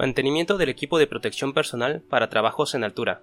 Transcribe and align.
Mantenimiento 0.00 0.56
del 0.56 0.70
equipo 0.70 0.98
de 0.98 1.06
protección 1.06 1.52
personal 1.52 2.00
para 2.00 2.30
trabajos 2.30 2.74
en 2.74 2.84
altura. 2.84 3.20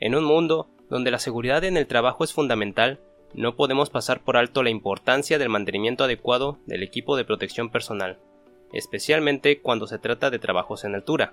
En 0.00 0.14
un 0.14 0.22
mundo 0.22 0.68
donde 0.90 1.10
la 1.10 1.18
seguridad 1.18 1.64
en 1.64 1.78
el 1.78 1.86
trabajo 1.86 2.24
es 2.24 2.34
fundamental, 2.34 3.00
no 3.32 3.56
podemos 3.56 3.88
pasar 3.88 4.20
por 4.20 4.36
alto 4.36 4.62
la 4.62 4.68
importancia 4.68 5.38
del 5.38 5.48
mantenimiento 5.48 6.04
adecuado 6.04 6.58
del 6.66 6.82
equipo 6.82 7.16
de 7.16 7.24
protección 7.24 7.70
personal, 7.70 8.18
especialmente 8.74 9.62
cuando 9.62 9.86
se 9.86 9.98
trata 9.98 10.28
de 10.28 10.38
trabajos 10.38 10.84
en 10.84 10.94
altura. 10.94 11.32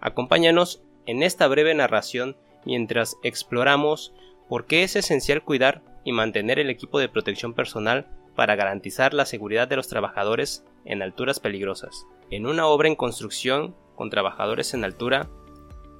Acompáñanos 0.00 0.80
en 1.04 1.22
esta 1.22 1.46
breve 1.46 1.74
narración 1.74 2.36
mientras 2.64 3.18
exploramos 3.22 4.14
por 4.48 4.64
qué 4.64 4.82
es 4.82 4.96
esencial 4.96 5.42
cuidar 5.42 5.82
y 6.04 6.12
mantener 6.12 6.58
el 6.58 6.70
equipo 6.70 7.00
de 7.00 7.10
protección 7.10 7.52
personal 7.52 8.06
para 8.34 8.56
garantizar 8.56 9.12
la 9.12 9.26
seguridad 9.26 9.68
de 9.68 9.76
los 9.76 9.88
trabajadores 9.88 10.64
en 10.86 11.02
alturas 11.02 11.38
peligrosas. 11.38 12.06
En 12.30 12.46
una 12.46 12.66
obra 12.66 12.88
en 12.88 12.96
construcción 12.96 13.74
con 13.94 14.10
trabajadores 14.10 14.72
en 14.74 14.82
altura, 14.82 15.28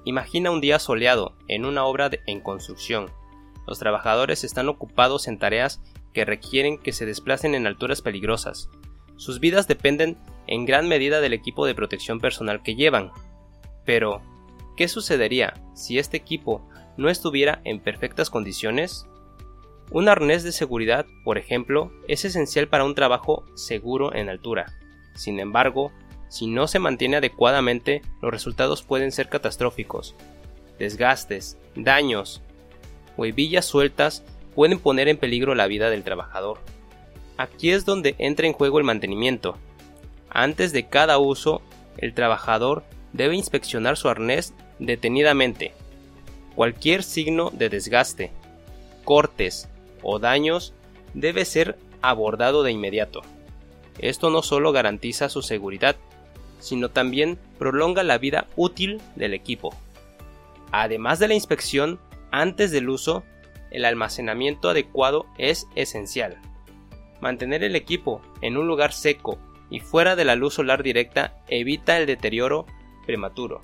imagina 0.05 0.51
un 0.51 0.59
día 0.59 0.79
soleado 0.79 1.33
en 1.47 1.65
una 1.65 1.85
obra 1.85 2.09
en 2.25 2.41
construcción. 2.41 3.11
Los 3.67 3.79
trabajadores 3.79 4.43
están 4.43 4.67
ocupados 4.67 5.27
en 5.27 5.37
tareas 5.37 5.81
que 6.13 6.25
requieren 6.25 6.77
que 6.77 6.93
se 6.93 7.05
desplacen 7.05 7.53
en 7.53 7.67
alturas 7.67 8.01
peligrosas. 8.01 8.69
Sus 9.17 9.39
vidas 9.39 9.67
dependen 9.67 10.17
en 10.47 10.65
gran 10.65 10.87
medida 10.87 11.21
del 11.21 11.33
equipo 11.33 11.65
de 11.65 11.75
protección 11.75 12.19
personal 12.19 12.63
que 12.63 12.75
llevan. 12.75 13.11
Pero, 13.85 14.21
¿qué 14.75 14.87
sucedería 14.87 15.53
si 15.73 15.99
este 15.99 16.17
equipo 16.17 16.67
no 16.97 17.09
estuviera 17.09 17.61
en 17.63 17.79
perfectas 17.79 18.29
condiciones? 18.29 19.07
Un 19.91 20.09
arnés 20.09 20.43
de 20.43 20.51
seguridad, 20.51 21.05
por 21.23 21.37
ejemplo, 21.37 21.91
es 22.07 22.25
esencial 22.25 22.67
para 22.67 22.83
un 22.83 22.95
trabajo 22.95 23.45
seguro 23.53 24.13
en 24.15 24.29
altura. 24.29 24.65
Sin 25.13 25.39
embargo, 25.39 25.91
si 26.29 26.47
no 26.47 26.67
se 26.67 26.79
mantiene 26.79 27.17
adecuadamente, 27.17 28.01
los 28.21 28.31
resultados 28.31 28.81
pueden 28.81 29.11
ser 29.11 29.29
catastróficos. 29.29 30.15
Desgastes, 30.79 31.57
daños 31.75 32.41
o 33.17 33.25
hebillas 33.25 33.65
sueltas 33.65 34.23
pueden 34.53 34.79
poner 34.79 35.07
en 35.07 35.17
peligro 35.17 35.55
la 35.55 35.67
vida 35.67 35.89
del 35.89 36.03
trabajador. 36.03 36.59
Aquí 37.37 37.71
es 37.71 37.85
donde 37.85 38.15
entra 38.17 38.47
en 38.47 38.53
juego 38.53 38.79
el 38.79 38.85
mantenimiento. 38.85 39.57
Antes 40.29 40.71
de 40.71 40.87
cada 40.87 41.17
uso, 41.17 41.61
el 41.97 42.13
trabajador 42.13 42.83
debe 43.13 43.35
inspeccionar 43.35 43.97
su 43.97 44.09
arnés 44.09 44.53
detenidamente. 44.79 45.73
Cualquier 46.55 47.03
signo 47.03 47.51
de 47.51 47.69
desgaste, 47.69 48.31
cortes 49.03 49.69
o 50.01 50.19
daños 50.19 50.73
debe 51.13 51.45
ser 51.45 51.77
abordado 52.01 52.63
de 52.63 52.71
inmediato. 52.71 53.21
Esto 53.99 54.29
no 54.29 54.41
solo 54.41 54.71
garantiza 54.71 55.29
su 55.29 55.41
seguridad, 55.41 55.95
sino 56.65 56.89
también 56.89 57.37
prolonga 57.59 58.01
la 58.01 58.17
vida 58.17 58.47
útil 58.55 58.99
del 59.15 59.35
equipo. 59.35 59.75
Además 60.71 61.19
de 61.19 61.27
la 61.27 61.35
inspección, 61.35 61.99
antes 62.31 62.71
del 62.71 62.89
uso, 62.89 63.23
el 63.69 63.85
almacenamiento 63.85 64.69
adecuado 64.69 65.27
es 65.37 65.67
esencial. 65.75 66.37
Mantener 67.21 67.63
el 67.63 67.75
equipo 67.75 68.21
en 68.41 68.57
un 68.57 68.67
lugar 68.67 68.93
seco 68.93 69.37
y 69.69 69.79
fuera 69.79 70.15
de 70.15 70.25
la 70.25 70.35
luz 70.35 70.55
solar 70.55 70.81
directa 70.81 71.37
evita 71.47 71.99
el 71.99 72.07
deterioro 72.07 72.65
prematuro. 73.05 73.61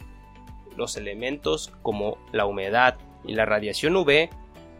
Los 0.77 0.95
elementos 0.95 1.73
como 1.81 2.17
la 2.31 2.45
humedad 2.45 2.97
y 3.25 3.33
la 3.33 3.45
radiación 3.45 3.95
UV 3.95 4.29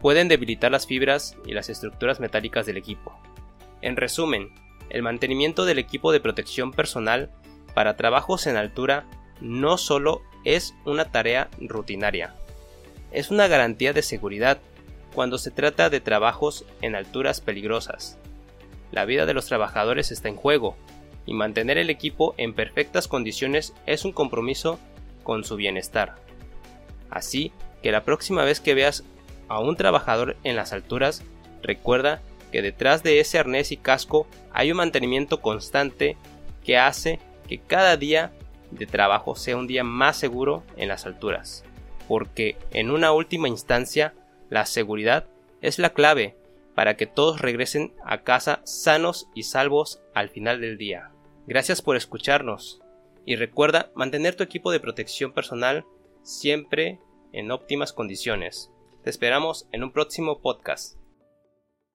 pueden 0.00 0.28
debilitar 0.28 0.70
las 0.70 0.86
fibras 0.86 1.36
y 1.44 1.54
las 1.54 1.68
estructuras 1.68 2.20
metálicas 2.20 2.66
del 2.66 2.76
equipo. 2.76 3.12
En 3.80 3.96
resumen, 3.96 4.54
el 4.90 5.02
mantenimiento 5.02 5.64
del 5.64 5.78
equipo 5.78 6.12
de 6.12 6.20
protección 6.20 6.70
personal 6.70 7.30
para 7.74 7.96
trabajos 7.96 8.46
en 8.46 8.56
altura 8.56 9.04
no 9.40 9.78
solo 9.78 10.22
es 10.44 10.74
una 10.84 11.10
tarea 11.10 11.48
rutinaria, 11.60 12.34
es 13.12 13.30
una 13.30 13.48
garantía 13.48 13.92
de 13.92 14.02
seguridad 14.02 14.58
cuando 15.14 15.38
se 15.38 15.50
trata 15.50 15.90
de 15.90 16.00
trabajos 16.00 16.64
en 16.80 16.94
alturas 16.94 17.40
peligrosas. 17.40 18.18
La 18.90 19.04
vida 19.04 19.26
de 19.26 19.34
los 19.34 19.46
trabajadores 19.46 20.10
está 20.10 20.28
en 20.28 20.36
juego 20.36 20.76
y 21.26 21.34
mantener 21.34 21.78
el 21.78 21.90
equipo 21.90 22.34
en 22.36 22.54
perfectas 22.54 23.08
condiciones 23.08 23.74
es 23.86 24.04
un 24.04 24.12
compromiso 24.12 24.78
con 25.22 25.44
su 25.44 25.56
bienestar. 25.56 26.16
Así 27.10 27.52
que 27.82 27.92
la 27.92 28.04
próxima 28.04 28.44
vez 28.44 28.60
que 28.60 28.74
veas 28.74 29.04
a 29.48 29.60
un 29.60 29.76
trabajador 29.76 30.36
en 30.44 30.56
las 30.56 30.72
alturas, 30.72 31.22
recuerda 31.62 32.22
que 32.50 32.62
detrás 32.62 33.02
de 33.02 33.20
ese 33.20 33.38
arnés 33.38 33.72
y 33.72 33.76
casco 33.76 34.26
hay 34.52 34.70
un 34.70 34.78
mantenimiento 34.78 35.40
constante 35.40 36.16
que 36.64 36.78
hace 36.78 37.18
que 37.52 37.58
cada 37.58 37.98
día 37.98 38.32
de 38.70 38.86
trabajo 38.86 39.36
sea 39.36 39.58
un 39.58 39.66
día 39.66 39.84
más 39.84 40.16
seguro 40.16 40.62
en 40.78 40.88
las 40.88 41.04
alturas, 41.04 41.64
porque 42.08 42.56
en 42.70 42.90
una 42.90 43.12
última 43.12 43.46
instancia 43.46 44.14
la 44.48 44.64
seguridad 44.64 45.26
es 45.60 45.78
la 45.78 45.90
clave 45.90 46.34
para 46.74 46.96
que 46.96 47.06
todos 47.06 47.42
regresen 47.42 47.92
a 48.06 48.22
casa 48.22 48.62
sanos 48.64 49.28
y 49.34 49.42
salvos 49.42 50.00
al 50.14 50.30
final 50.30 50.62
del 50.62 50.78
día. 50.78 51.10
Gracias 51.46 51.82
por 51.82 51.96
escucharnos 51.96 52.80
y 53.26 53.36
recuerda 53.36 53.90
mantener 53.94 54.34
tu 54.34 54.44
equipo 54.44 54.70
de 54.70 54.80
protección 54.80 55.32
personal 55.32 55.84
siempre 56.22 57.00
en 57.32 57.50
óptimas 57.50 57.92
condiciones. 57.92 58.70
Te 59.04 59.10
esperamos 59.10 59.68
en 59.72 59.84
un 59.84 59.92
próximo 59.92 60.40
podcast. 60.40 61.01